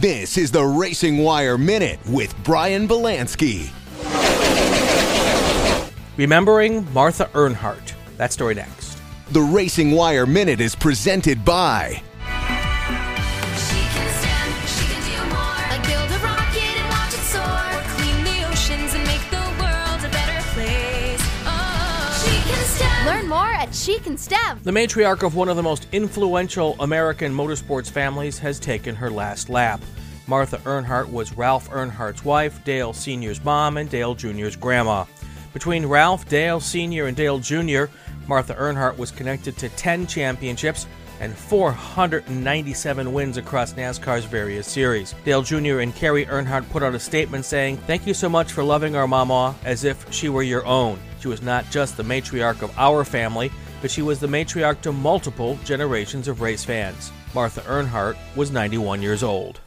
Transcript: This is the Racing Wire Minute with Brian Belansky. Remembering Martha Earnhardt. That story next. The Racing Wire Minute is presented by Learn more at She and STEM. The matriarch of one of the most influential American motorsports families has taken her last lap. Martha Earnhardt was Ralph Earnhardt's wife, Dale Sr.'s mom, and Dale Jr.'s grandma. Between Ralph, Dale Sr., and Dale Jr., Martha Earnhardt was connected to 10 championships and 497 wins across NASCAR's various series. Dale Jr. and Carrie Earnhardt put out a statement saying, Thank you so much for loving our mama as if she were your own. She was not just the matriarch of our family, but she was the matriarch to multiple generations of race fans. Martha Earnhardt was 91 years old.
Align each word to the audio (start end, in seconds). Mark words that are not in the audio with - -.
This 0.00 0.38
is 0.38 0.50
the 0.50 0.64
Racing 0.64 1.18
Wire 1.18 1.58
Minute 1.58 1.98
with 2.08 2.34
Brian 2.42 2.88
Belansky. 2.88 3.68
Remembering 6.16 6.90
Martha 6.94 7.26
Earnhardt. 7.34 7.92
That 8.16 8.32
story 8.32 8.54
next. 8.54 8.96
The 9.32 9.42
Racing 9.42 9.90
Wire 9.90 10.24
Minute 10.24 10.58
is 10.58 10.74
presented 10.74 11.44
by 11.44 12.02
Learn 23.06 23.28
more 23.28 23.46
at 23.46 23.74
She 23.74 23.98
and 24.04 24.20
STEM. 24.20 24.60
The 24.62 24.70
matriarch 24.70 25.22
of 25.22 25.34
one 25.34 25.48
of 25.48 25.56
the 25.56 25.62
most 25.62 25.86
influential 25.90 26.76
American 26.80 27.34
motorsports 27.34 27.90
families 27.90 28.38
has 28.40 28.60
taken 28.60 28.94
her 28.94 29.10
last 29.10 29.48
lap. 29.48 29.80
Martha 30.26 30.58
Earnhardt 30.58 31.08
was 31.08 31.32
Ralph 31.32 31.70
Earnhardt's 31.70 32.26
wife, 32.26 32.62
Dale 32.62 32.92
Sr.'s 32.92 33.42
mom, 33.42 33.78
and 33.78 33.88
Dale 33.88 34.14
Jr.'s 34.14 34.54
grandma. 34.54 35.06
Between 35.54 35.86
Ralph, 35.86 36.28
Dale 36.28 36.60
Sr., 36.60 37.06
and 37.06 37.16
Dale 37.16 37.38
Jr., 37.38 37.84
Martha 38.30 38.54
Earnhardt 38.54 38.96
was 38.96 39.10
connected 39.10 39.58
to 39.58 39.68
10 39.70 40.06
championships 40.06 40.86
and 41.18 41.36
497 41.36 43.12
wins 43.12 43.36
across 43.36 43.72
NASCAR's 43.72 44.24
various 44.24 44.68
series. 44.68 45.16
Dale 45.24 45.42
Jr. 45.42 45.80
and 45.80 45.92
Carrie 45.92 46.26
Earnhardt 46.26 46.70
put 46.70 46.84
out 46.84 46.94
a 46.94 47.00
statement 47.00 47.44
saying, 47.44 47.78
Thank 47.88 48.06
you 48.06 48.14
so 48.14 48.28
much 48.28 48.52
for 48.52 48.62
loving 48.62 48.94
our 48.94 49.08
mama 49.08 49.56
as 49.64 49.82
if 49.82 50.10
she 50.14 50.28
were 50.28 50.44
your 50.44 50.64
own. 50.64 51.00
She 51.18 51.26
was 51.26 51.42
not 51.42 51.68
just 51.72 51.96
the 51.96 52.04
matriarch 52.04 52.62
of 52.62 52.72
our 52.78 53.04
family, 53.04 53.50
but 53.82 53.90
she 53.90 54.00
was 54.00 54.20
the 54.20 54.28
matriarch 54.28 54.80
to 54.82 54.92
multiple 54.92 55.58
generations 55.64 56.28
of 56.28 56.40
race 56.40 56.64
fans. 56.64 57.10
Martha 57.34 57.62
Earnhardt 57.62 58.16
was 58.36 58.52
91 58.52 59.02
years 59.02 59.24
old. 59.24 59.60